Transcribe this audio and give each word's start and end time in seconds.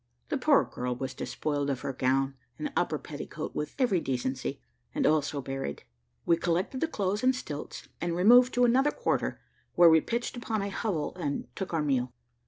The 0.29 0.37
poor 0.39 0.63
girl 0.63 0.95
was 0.95 1.13
despoiled 1.13 1.69
of 1.69 1.81
her 1.81 1.93
gown 1.93 2.33
and 2.57 2.73
upper 2.75 2.97
petticoat 2.97 3.53
with 3.53 3.75
every 3.77 3.99
decency, 3.99 4.59
and 4.95 5.05
also 5.05 5.43
buried. 5.43 5.83
We 6.25 6.37
collected 6.37 6.81
the 6.81 6.87
clothes 6.87 7.21
and 7.23 7.35
stilts, 7.35 7.87
and 8.01 8.15
removed 8.15 8.51
to 8.55 8.65
another 8.65 8.89
quarter, 8.89 9.39
where 9.75 9.91
we 9.91 10.01
pitched 10.01 10.35
upon 10.35 10.63
a 10.63 10.69
hovel 10.69 11.13
and 11.17 11.47
took 11.55 11.71
our 11.71 11.83
meal. 11.83 12.11